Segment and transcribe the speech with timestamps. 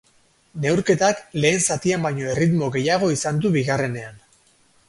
[0.63, 4.19] Neurketak lehen zatian baino erritmo gehiago izan du bigarrenean.